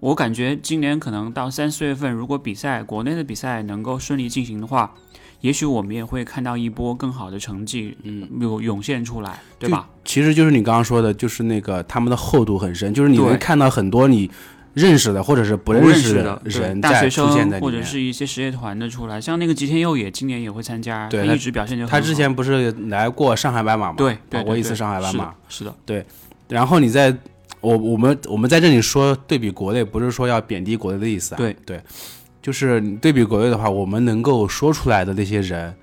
[0.00, 4.94] 我感觉今年可能到三四月份，如果比赛国内的比赛能够顺利进行的话，
[5.40, 9.88] 也许我们也会看到一波更好的成绩，嗯，有涌现出来，对吧？
[10.04, 14.30] 其实就是你刚刚说的，就是那个他们的厚度很深，就是你对能看到很多你
[14.78, 17.60] 认识的或者是不不认识识的人大学在出现生。
[17.60, 23.94] 或者是一些实业团的出来，像那个吉田佑也今年也会参加，对一直表现就很好他之前不是来过上海白马吗？
[23.98, 25.34] 对对跑过一次上海白马。
[25.48, 26.04] 是的，对
[26.48, 27.14] 然后你在
[27.60, 31.38] 我我们我们在这里说对比国内，不是说要贬低国内的意思啊。
[31.38, 31.82] 对对，
[32.40, 35.74] 就是你对比国内的话，我们能够说出来的那些人，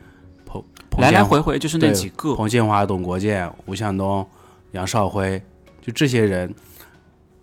[0.46, 4.26] 彭彭来来建回回就是那几个，彭建华、董国建、吴向东、
[4.72, 5.42] 杨少辉，
[5.82, 6.54] 就这些人，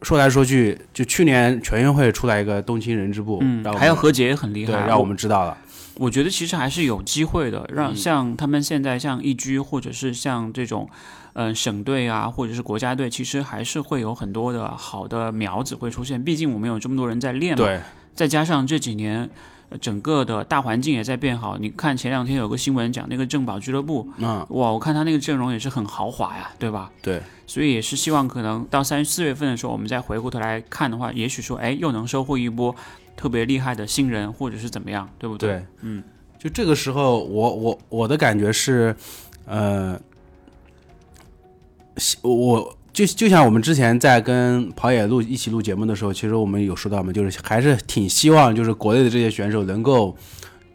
[0.02, 5.56] 说来说去，就去年全运会出来一个冬青人之部，嗯还有何洁也很厉对，害，让我们知道了。
[5.94, 10.88] 我觉得其实还是有机会的，让嗯像他们现在像一居或者是像这种，
[11.34, 16.22] 呃，省队啊，或者是国家队，其实还是会有很多的好的苗子会出现。
[16.22, 17.80] 毕竟我们有这么多人在练嘛，对，
[18.14, 19.28] 再加上这几年。
[19.72, 26.90] 呃整个的大环境也在变好，你看前两天有个新闻讲那个正宝俱乐部，嗯，哇，我看他那个阵容也是很豪华呀，对吧？
[27.00, 32.74] 对，所以也是希望可能到三四月份的时候，我们再回过头来看的话，也许说，哎，又能收获一波
[33.16, 35.50] 特别厉害的新人，或者是怎么样，对不对？
[35.50, 36.02] 对，嗯，
[36.38, 38.94] 就这个时候，我我我的感觉是，
[39.46, 39.98] 呃，
[42.22, 50.14] 我就就像我们之前在跟跑野录一起录节目的时候，其实我们有说到嘛，就是还是挺希望就是国内的这些选手能够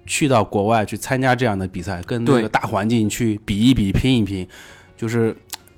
[0.05, 4.47] 去到国外去参加这样的比赛，跟那个大环境去比一比、拼一拼，
[4.97, 5.35] 就是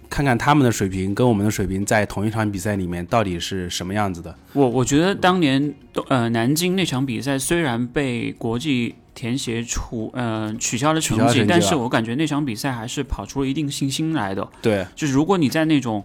[0.09, 4.33] 看看他们的水平跟我们的水平在同一场比赛里面到底是什么样子的。
[4.53, 5.73] 我我觉得当年
[6.07, 14.47] 呃南京那场比赛虽然被国际田协处呃取消了成绩，取消了成绩但是我感觉那场比赛还是跑出了一定信心来的。
[14.61, 16.03] 对，就是如果你在那种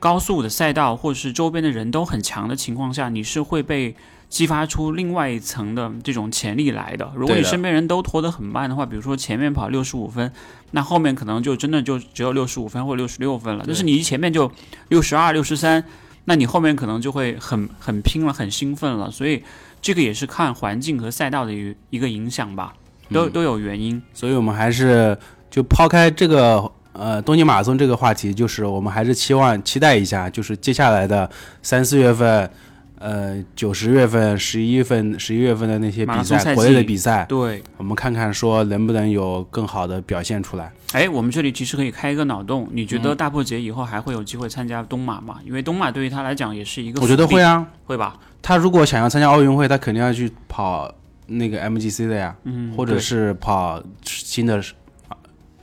[0.00, 3.94] 高速的赛道或者是周边的人都很强的情况下，你是会被
[4.30, 7.12] 激发出另外一层的这种潜力来的。
[7.14, 10.32] 如果你身边人都拖得很慢的话，比如说前面跑六十五分，
[10.70, 13.64] 那后面可能就真的就只有六十五分或六十六分了。
[13.66, 14.50] 但是你一前面就
[14.88, 15.84] 六十二、六十三，
[16.24, 19.10] 那你后面可能就会很很拼了，很兴奋了。
[19.10, 19.42] 所以
[19.82, 22.72] 这个也是看环境和赛道的一一个影响吧，
[23.12, 24.00] 都、嗯都有原因。
[24.14, 25.18] 所以我们还是
[25.50, 31.28] 就抛开这个呃东京马拉松这个话题，就是我们还是期望期待一下，就是接下来的
[31.62, 32.50] 三四月份，
[32.98, 40.72] 呃九十月份、十一月份、十一月份的那些比赛，国内的比赛，对，我们看看说能不能有更好的表现出来。
[40.92, 45.38] 哎，我们这里其实可以开一个脑洞，你觉得嗯大破节以后还会有机会参加东马吗？
[45.46, 48.18] 因为东马对于他来讲也是一个，我觉得会，啊，会吧？
[48.42, 50.92] 他如果想要参加奥运会，他肯定要去跑
[51.26, 54.60] 那个 MGC 的呀，嗯，或者是跑新的
[55.06, 55.16] 啊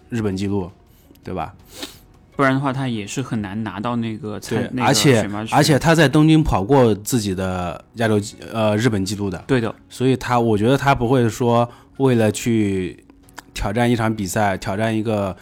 [0.10, 0.72] 日本纪录，
[1.28, 1.54] 对吧？
[2.38, 8.18] 不然的话，他也是很难拿到那个参对，那个而且而且他在东京跑过自己的亚洲
[8.54, 13.04] 呃日本纪录的，对的，所以他我觉得他不会说为了去
[13.54, 15.36] 挑战一场比赛，挑战一个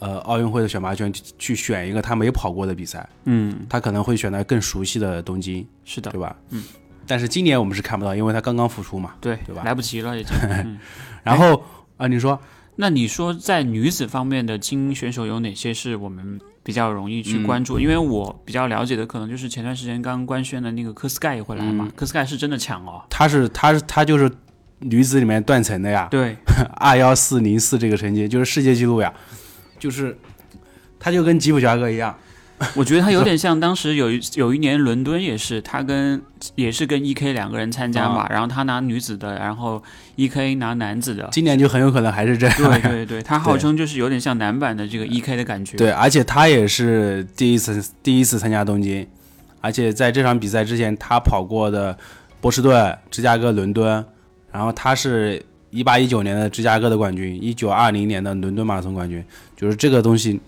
[0.00, 6.36] 呃奥运会的选拔权去去选一个他没跑过的比赛，嗯，他可能会选择更熟悉的东京，是的对，吧？
[6.50, 6.62] 嗯。
[7.06, 9.14] 但是今年我们是看不到，因为他刚刚复出嘛。
[9.20, 10.36] 对，对吧来不及了已经。
[10.50, 10.78] 嗯，
[11.22, 11.62] 然后
[11.96, 12.38] 啊、你说
[12.82, 17.78] 那你说在女子方面的精英选手有哪些是我们比较容易去嗯关注？
[17.78, 23.00] 因为我比较了解的可能就是前段时间刚官宣的那个科斯盖也会来嘛，嗯科斯盖是真的强哦。
[23.08, 24.28] 他是他是他就是
[24.80, 26.36] 女子里面断层的呀，对，
[26.74, 29.14] 二幺四零四这个成绩就是世界纪录呀，
[29.78, 30.18] 就是
[30.98, 32.18] 他就跟吉普乔格一样，
[32.74, 36.20] 我觉得他有点像当时有一有一年伦敦也是，他跟
[36.54, 39.82] 也是跟 E K 两个人参加嘛，然后他拿女子的，然后
[40.16, 41.28] E K 拿男子的。
[41.32, 42.56] 今年就很有可能还是这样。
[42.56, 45.76] 对对对，他号称就是有点像男版的这个 E K 的感觉。
[45.76, 49.06] 对，而且他也是第一次第一次参加东京，
[49.60, 51.96] 而且在这场比赛之前，他跑过的
[52.40, 54.04] 波士顿、芝加哥、伦敦，
[54.50, 59.24] 然后他是一八一九年的芝加哥的冠军，一九二零年的伦敦马拉松冠军，
[59.56, 60.40] 就是这个东西，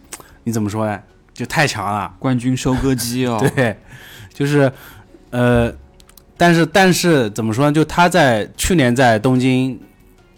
[0.44, 1.00] 你怎么说呢？
[1.34, 3.38] 就太强了，冠军收割机哦。
[3.54, 3.76] 对，
[4.32, 4.72] 就是
[5.30, 5.70] 呃，
[6.36, 7.72] 但是但是怎么说呢？
[7.72, 9.78] 就他在去年在东京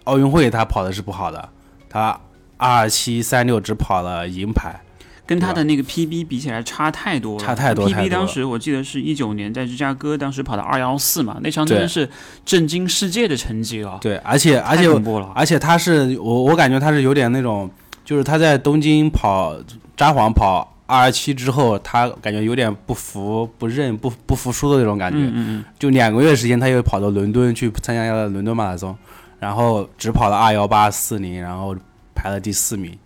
[0.05, 1.49] 奥运会他跑的是不好的，
[1.89, 2.19] 他
[2.57, 4.81] 二七三六只跑了银牌，
[5.27, 12.09] 跟他的那个 PB 比起来差太多了，差太多 PB 当时我记得是一九年在芝加哥，当时跑的二幺四嘛，那场真的是
[12.45, 14.87] 震惊世界的成绩哦，对，而且而且。
[15.35, 17.71] 而且他是我我感觉他是有点那种，
[18.05, 19.55] 就是他在东京跑
[19.97, 25.19] 札幌跑二十七之后，他感觉有点不服不认不不服输的那种感觉。
[25.19, 28.97] 嗯嗯嗯，就两个月时间，他又跑到伦敦去参加了伦敦马拉松，
[29.41, 31.77] 然后只跑了二幺八四零，然后
[32.15, 32.97] 排了第四名。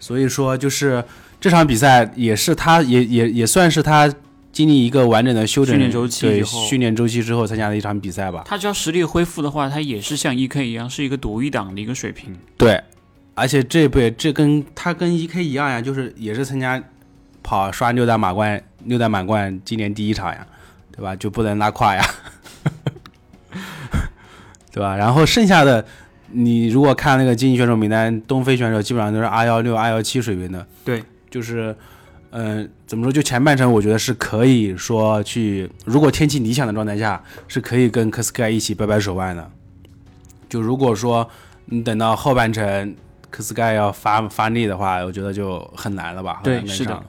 [0.00, 1.04] 所以说，就是
[1.40, 4.12] 这场比赛也是他也也也算是他
[4.50, 8.42] 经历一个完整的休整训练周期对训练周期之后参加的一场比赛吧。
[8.44, 12.36] 他只要实力恢复的话，他也是像 EK 一样，是一个独一档的一个水平。
[12.56, 12.82] 对，
[13.34, 16.82] 而且这不这跟他跟 E K 一样呀，就是也是参加
[17.42, 20.46] 跑刷六代马冠六代满贯今年第一场呀，
[20.90, 21.14] 对吧？
[21.16, 22.04] 就不能拉胯呀，
[24.70, 24.96] 对吧？
[24.96, 25.84] 然后剩下的
[26.28, 31.74] 你如果看那个竞技选手名单，东非选手基本上都是 R 幺六、R 幺七水平的，对，就是。
[32.34, 33.12] 嗯，怎么说？
[33.12, 39.50] 就前半程，我觉得是可以说去，如果天气理想的状态下，是可以跟科斯盖一起掰掰手腕的。
[40.48, 41.28] 就如果说
[41.66, 42.96] 你等到后半程
[43.28, 46.40] 科斯盖要发发力的话，我觉得就很难了吧？
[46.42, 47.04] 对是的上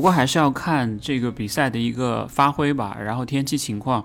[0.00, 4.02] 不过还是要看这个比赛的一个发挥吧，然后天气情况。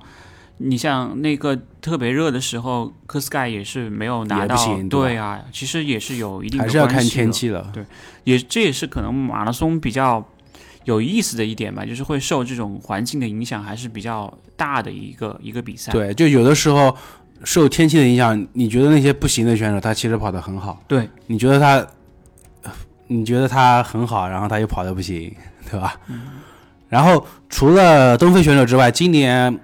[0.57, 4.57] 你像那个特别热的时候，科斯盖也是没有拿到，
[4.89, 7.71] 对啊，其实也是有一定的还是要看天气了。
[8.25, 10.21] 也这也是可能马拉松比较
[10.83, 15.93] 有意思的一点吧，就是会受这种环境的影响还是比较大的一个一个比赛。
[15.93, 16.93] 对，就有的时候
[17.45, 21.87] 受天气的影响，你觉得那些不行的选手，他其实跑得很好，对你觉得他，
[23.07, 25.33] 你觉得他很好，然后他又跑的不行，
[25.69, 25.95] 对吧？
[26.07, 26.21] 嗯。
[26.87, 29.59] 然后除了东非选手之外，今年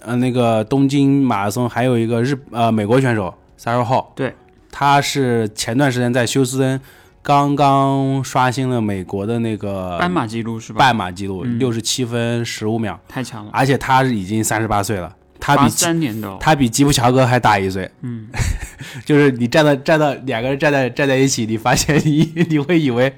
[0.00, 4.34] 呃那个东京马拉松还有一个日呃美国选手 Sarah Hall，对，
[4.70, 6.80] 他是前段时间在休斯敦
[7.20, 10.78] 刚刚刷新了美国的那个半马记录是吧？
[10.78, 11.58] 半马记录，嗯。
[11.58, 15.14] 六十七分十五秒，太强了，而且他已经三十八岁了，
[15.44, 18.28] 他比三年的、哦，他比吉普乔格还大一岁，嗯，
[19.04, 23.12] 就是你站到站到两个人站在站在一起，你发现你 你会以为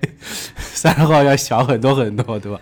[0.56, 2.58] 三十号要小很多很多，对吧？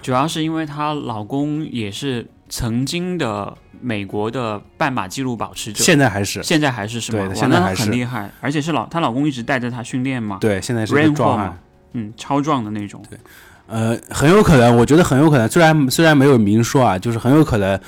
[0.00, 7.26] 主要是因为她老公也是曾经的美国的半马纪录保持者，现在还是现在还是是吗？
[7.26, 11.58] 对现在还是很厉害，而且是老她老公一直带着她训练嘛，对，现在是壮。
[11.94, 13.02] 嗯，超壮的那种。
[13.10, 13.18] 对
[13.66, 17.80] 呃，很有可能，我觉得很有可能，虽然虽然没有明说啊，就是很有可能，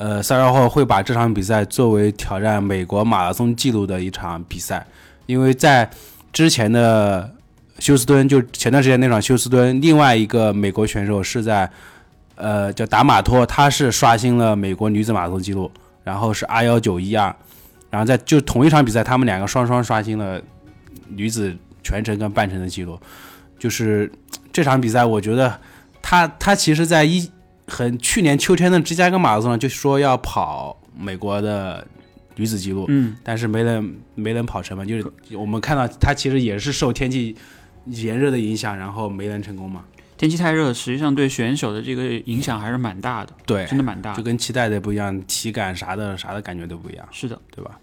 [0.00, 4.86] 呃，赛尔号会把这场比赛作为挑战美国马拉松纪录的一场比赛，
[5.26, 5.90] 因为在
[6.32, 7.30] 之前的
[7.78, 11.70] 休斯敦，就前段时间那场休斯敦，另外一个美国选手是在，
[12.36, 15.70] 呃，叫达马托，他是刷新了美国女子马拉松纪录，
[16.02, 17.36] 然后是二幺九一二，
[17.90, 20.40] 然后在就同一场比赛，他们两个双双刷新了
[21.08, 22.98] 女子全程跟半程的记录，
[23.58, 24.10] 就是
[24.50, 25.60] 这场比赛，我觉得
[26.00, 27.30] 他他其实在一
[27.70, 31.86] 很去年秋天的芝加哥马拉松上就说要跑美国的
[32.36, 37.34] 女子纪录，嗯，但是没能没能跑成嘛，就是我们看到他其实也是受天气
[37.86, 39.84] 炎热的影响，然后没能成功嘛。
[40.18, 44.16] 天气太热，实际上对选手的这个影响还是蛮大的，对，真的蛮大的。
[44.18, 47.78] 就跟期待的不一样，体感啥的啥的感觉都不一样，是的，对吧？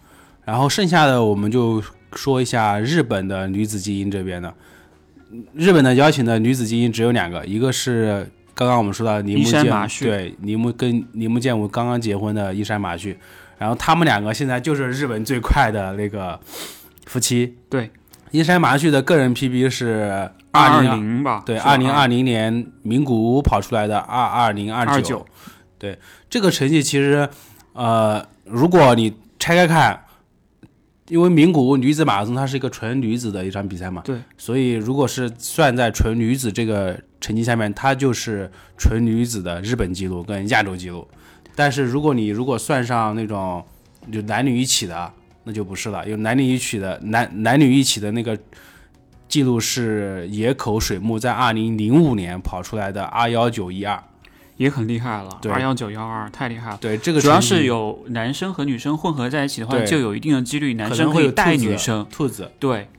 [0.46, 4.54] 然后剩下的我们就说一下日本的女子精英这边的。
[5.54, 9.64] 日本的邀请的女子精英只有两个，一个是刚刚我们说到铃木健
[10.00, 13.16] 对铃木跟铃木健吾刚刚结婚的伊山麻绪，
[13.60, 16.40] 然后他们两个现在就是日本最快的那个
[17.06, 17.56] 夫妻。
[17.70, 17.92] 对，
[18.32, 25.24] 伊山麻绪的个人 PB 是二二零零吧，对，二零二零年名古屋跑出来的二二零二九，
[25.78, 27.30] 对这个成绩其实，
[27.74, 30.04] 呃，如果你拆开看，
[31.10, 41.08] 因为名古屋女子马拉松它是一个纯女子的一场比赛嘛，对，所以如果是算在纯女子这个成绩下面，它就是纯女子的日本记录跟亚洲记录。
[41.56, 43.66] 但是如果你如果算上那种
[44.12, 45.12] 就男女一起的，
[45.44, 48.38] 那就不是了，因为男女一起的男男女一起的那个
[49.28, 54.02] 记录是野口水木在二零零五年跑出来的二幺九一二。
[54.58, 56.78] 也很厉害了，对二幺九幺二太厉害了。
[56.82, 62.04] 对，这个主要是有男生和女生混合在一起的话，就有一定的几率男生可以带女生。
[62.10, 62.52] 兔子。
[62.58, 62.90] 对，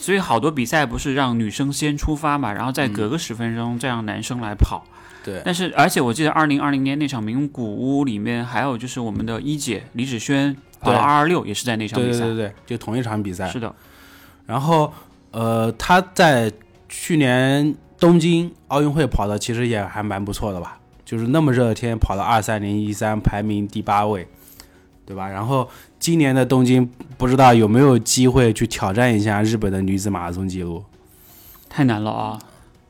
[0.00, 4.82] 所以好多比赛不是让女生先出发嘛，然后再嗯隔个十分钟再让男生来跑。
[5.22, 12.20] 对，但是而且我记得二零二零年那场名古屋里面，还有就是我们的一姐李芷萱跑二二六，也是在那场比赛。
[12.20, 13.46] 对对对对，就同一场比赛。
[13.48, 13.74] 是的，
[14.46, 14.90] 然后
[15.32, 16.50] 呃，他在
[16.88, 24.26] 去年东京奥运会跑的其实也还蛮不错的吧，就是那么热的天跑到二三零一三，排名第八位，
[25.04, 25.28] 对吧？
[25.28, 25.68] 然后
[26.00, 30.82] 今年的东京不知道有没有机会去挑战一下日本的女子马拉松记录
[31.68, 32.38] 太难了啊，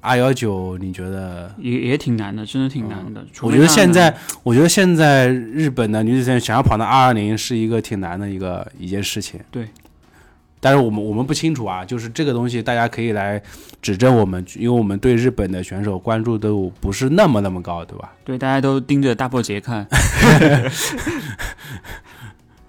[0.01, 1.53] 二幺九，你觉得？
[1.59, 3.23] 也也挺难的，真的挺难的。
[3.33, 9.39] 除我觉得现在，我觉得现在日本的女子选手想要跑到二二零是一个挺难的一个一件事情。
[9.51, 9.69] 对，
[10.61, 13.43] 但是我们我们不清楚啊，就是这个东西大家可以来
[13.83, 18.13] 指正我们，因为我们对日本的选手关注度不是那么那么高，对吧？
[18.25, 19.87] 对大家都盯着大破节看，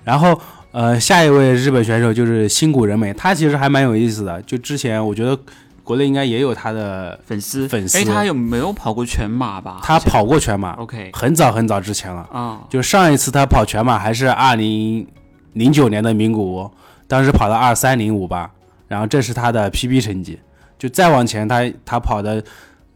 [0.04, 0.40] 然后
[0.72, 4.42] 呃，下一位日本选手就是新谷仁美，他其实还蛮有意思的。
[4.44, 5.38] 就之前我觉得
[5.84, 9.80] 国内应该也有他的，粉丝粉丝哎，他有没有跑过全马吧？
[9.84, 12.22] 他跑过全马，OK 很早很早之前了。
[12.32, 15.06] 啊，就上一次他跑全马还是二零
[15.54, 16.72] 零九年的名古屋，
[17.08, 18.50] 当时跑到二三零五吧，
[18.88, 20.40] 然后这是他的 PB 成绩。
[20.80, 22.44] 就再往前他他跑的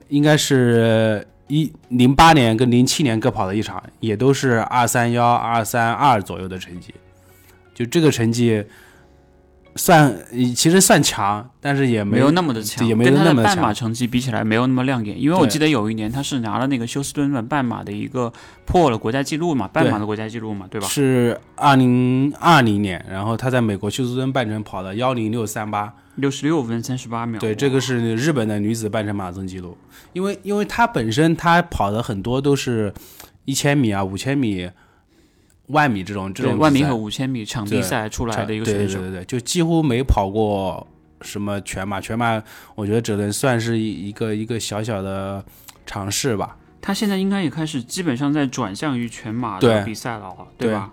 [0.08, 6.94] 应该是一零八年跟零七年各跑了一场，也都是二三幺、二三二左右的成绩。
[7.74, 8.64] 就这个成绩
[9.76, 10.16] 算
[10.56, 15.22] 其实算强，但是也没有那么的强，也没有跟他那么强的半马成绩比起来没有那么亮眼。
[15.22, 18.32] 因为我记得有一年他是拿了那个休斯顿的半马的一个
[18.66, 20.88] 破了国家纪录嘛，半马的国家纪录嘛，对吧？
[20.88, 25.94] 是二零二零年，然后他在美国休斯顿半程跑了幺零六三八。
[26.16, 27.38] 六十六分三十八秒。
[27.42, 29.78] 对，这个是日本的女子半程马拉松记录，
[30.14, 32.94] 因为因为她本身她跑的很多都是
[33.44, 34.70] 一千米啊、五千米、
[35.68, 39.00] 万米这种这种万米和五千米场地赛出来的一个对选手。
[39.00, 40.86] 对对对对，就几乎没跑过
[41.22, 42.42] 什么全马，全马
[42.76, 45.44] 我觉得只能算是一一个一个小小的
[45.86, 46.58] 尝试吧。
[46.82, 50.92] 他现在应该也开始基本上在转向于全马的比赛了，对吧？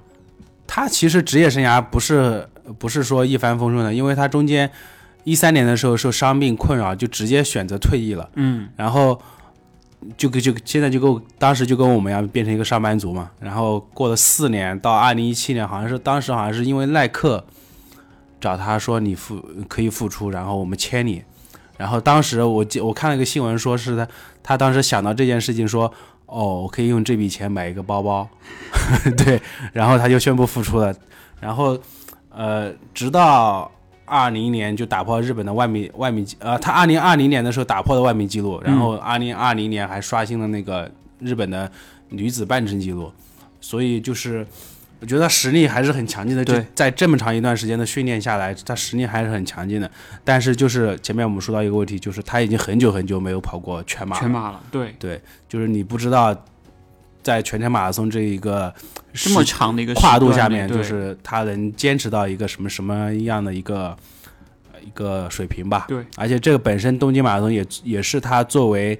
[0.66, 4.70] 他其实职业生涯不是不是说一帆风顺的，因为他中间
[5.24, 8.30] 一三年的时候受伤病困扰，就直接选择退役了。
[8.36, 9.20] 嗯，然后
[10.16, 13.30] 就跟就现在就跟我当时就跟我们一样变成一个上班族嘛。
[13.40, 17.44] 然后过了四年，到二零一七年，好像是当时好像是因为耐克
[18.40, 21.22] 找他说你付可以付出，然后我们签你。
[21.76, 24.08] 然后当时我记我看了一个新闻，说是他
[24.42, 25.92] 他当时想到这件事情说。
[26.34, 28.26] 哦，我可以用这笔钱买一个包包，
[29.18, 29.38] 对，
[29.74, 30.94] 然后他就宣布复出了，
[31.40, 31.78] 然后，
[32.30, 33.70] 呃，直到
[34.12, 41.70] 二零年就打破日本的万米万米，呃，他二零二零年的时候打破了万米记录，然后二零二零年还刷新了那个日本的
[42.10, 43.10] 女子半程记录，
[43.58, 44.46] 所以就是
[45.00, 46.66] 我觉得他实力还是很强劲的，就对。
[46.74, 49.90] 在这么长一段时间的训练下来，他实力还是很强劲的。
[50.22, 56.36] 但是就是前面我们说到一个问题，就是他已经很久很久没有跑过全马了，全马了，对，对，就是你不知道
[57.22, 58.72] 在全程马拉松这一个
[59.12, 63.96] 这么长的一个跨度下面，就是他能坚持到一个什么什么样的一个
[64.72, 65.86] 呃一个水平吧。
[65.88, 68.98] 对，而且这个本身东京马拉松也也是他作为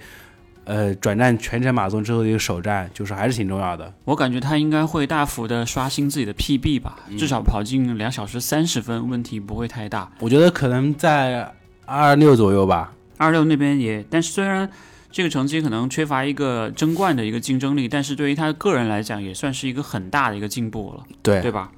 [0.65, 3.93] 呃转战全程马拉松之后的一个首战，就是还是挺重要的。
[4.05, 10.11] 我感觉他应该会大幅的刷新自己的 PB 吧，嗯至少跑进两小时三十分，问题不会太大。
[10.21, 11.53] 我觉得可能在
[11.85, 12.93] 二六左右吧。
[13.19, 14.69] 二六那边也，但是虽然
[15.13, 21.71] 这个成绩可能缺乏一个争冠的一个竞争力，但是对于他个人来讲，也算是一个很大的一个进步了，对对吧？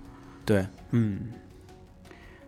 [0.47, 1.21] 对，嗯。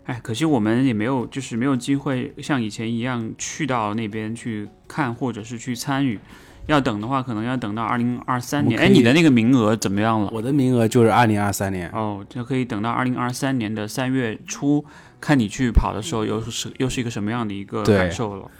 [0.05, 6.21] 哎，可惜我们也没有，就是没有机会像以前一样去到那边去看，或者是去参与。
[6.69, 8.79] 要等的话，可能要等到二零二三年。
[8.81, 10.31] 哎，你的那个名额怎么样了？
[10.33, 11.91] 我的名额就是二零二三年。
[11.91, 14.85] 哦，就可以等到二零二三年的三月初，
[15.21, 18.51] 看你去跑的时候，又是又是一个什么样的一个感受了。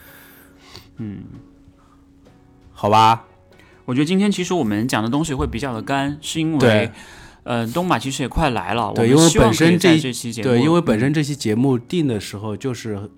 [0.97, 1.19] 嗯，
[2.79, 3.25] 好吧，
[3.85, 6.91] 我觉得今天其实我们讲的东西会比较的干，是因为对，
[7.41, 13.09] 呃，东马其实也快来了，对因为本身这这期节目，对，因为本嗯身这期节目定的时候就是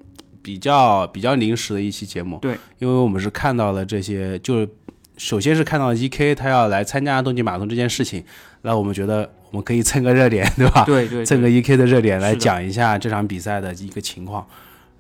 [0.42, 2.38] 比较比较临时的一期节目。
[2.42, 4.70] 对，因为我们是看到了这些，就是
[5.18, 8.24] 首先是看到 E.K 他要来参加东京马拉松这件事情，
[8.62, 10.86] 那我们觉得我们可以蹭个热点，对吧？
[10.86, 14.48] 对对蹭个 E.K 的热点来讲一下这场比赛的一个情况。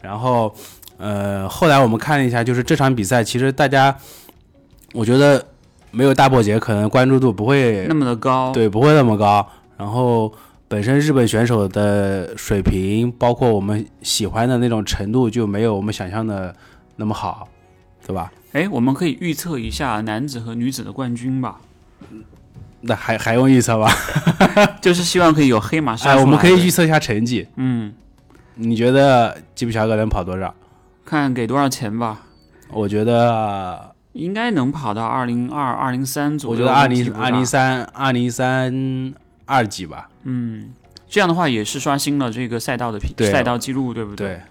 [0.01, 0.53] 然后，
[0.97, 3.93] 呃，后来我们看了一下，就是这场比赛其实大家，
[4.94, 5.46] 我觉得
[5.92, 9.48] 没有大破节，可能关注度不会那么的高，对，不会那么高。
[9.78, 10.32] 然后
[10.68, 16.56] 本身日本选手的水平，包括我们喜欢的那种程度，就没有我们想象的
[16.96, 17.48] 那么好，
[18.06, 18.32] 对吧？
[18.52, 21.62] 哎，我们可以预测一下男子和女子的冠军吧，
[22.82, 23.88] 那还还用预测吗？
[24.82, 26.16] 就是希望可以有黑马杀哎。
[26.16, 27.48] 我们可以预测一下成绩。
[27.58, 27.94] 嗯，
[28.56, 30.54] 你觉得吉普乔格能跑多少？
[31.06, 32.22] 看给多少钱吧，
[32.72, 36.53] 我觉得，应该能跑到二零二、二零三左右。
[36.53, 37.45] 我觉得二零二零。
[37.45, 39.13] 三二零三
[39.45, 40.09] 二几吧。
[40.24, 40.74] 嗯，
[41.07, 42.99] 这样的话也是刷新了这个赛道的
[43.32, 44.28] 赛道记录，对不对？
[44.28, 44.41] 对，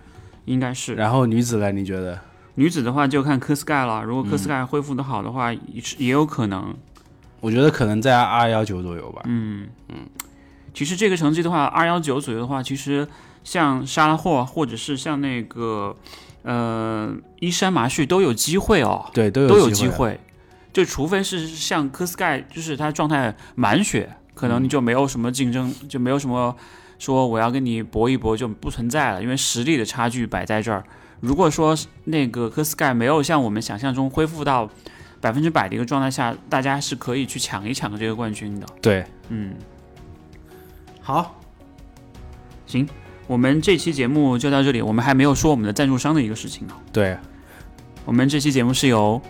[0.46, 0.94] 应该是。
[0.94, 1.70] 然后女子呢？
[1.70, 2.18] 你觉得？
[2.54, 6.74] 女子的话就看科斯盖了，如果科嗯斯盖恢复的好的话，也是也有可能。
[7.40, 9.22] 我觉得可能在二幺九左右吧。
[9.26, 9.98] 嗯嗯，
[10.74, 13.06] 其实这个成绩的话，二幺九左右的话，其实
[13.44, 15.94] 像沙拉霍或者是像那个
[16.42, 20.18] 呃伊山麻绪都有机会哦，对，都有都有机机会。
[20.72, 26.54] 就除非是像科斯盖，就是他状态满血，可能你就没有什么竞争，就没有什么
[26.98, 30.84] 说我要跟你搏一搏就不存在了，因为实力的差距摆在这儿。
[31.20, 34.70] 如果说那个科斯盖没有像我们想象中恢复到
[35.20, 38.66] 百分之百的一个状态下，大家是可以去抢一抢这个冠军的。
[38.80, 39.54] 对，嗯，
[41.00, 41.40] 好，
[42.66, 42.88] 行，
[43.28, 46.72] 我们这期节目就到这里，我们还没有说我们的赞助商的一个事情呢。
[46.90, 47.16] 对，
[48.06, 49.20] 我们这期节目是由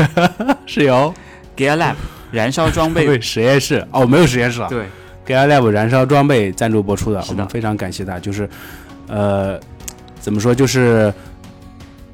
[0.66, 1.12] 是由
[1.56, 1.94] Gear Lab
[2.30, 4.84] 燃烧装备对实验室哦，没有实验室了对
[5.26, 8.20] ，Gear Lab 燃烧装备赞助播出的，的我们非常感谢他。
[8.20, 8.46] 就是，
[9.06, 9.58] 呃，
[10.20, 11.12] 怎么说，就是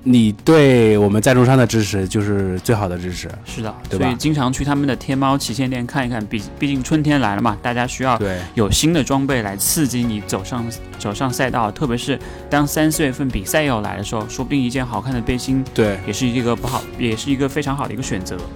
[0.06, 3.26] 你对我们赞助商的支持，就是最好的支持。
[3.46, 10.62] 是的，对吧所以经常去他们的天猫旗舰店看一看，毕毕竟春天来了嘛，大家需要对，有新的装备来刺激你走上
[10.98, 12.18] 走上赛道，特别是
[12.50, 18.36] 当三四月份比赛要来的时候，说不定一件好看的背心对，也是一个不好，也是一个非常好的一个选择。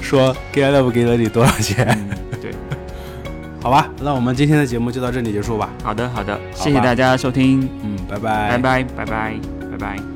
[0.00, 2.21] 说 Get Up 给了你多少钱？
[3.62, 5.70] 好吧，那我们今天的节目就到这里结束吧。
[5.84, 9.40] 好的好的，谢谢大家收听，嗯，拜拜，拜拜拜拜
[9.70, 10.11] 拜拜。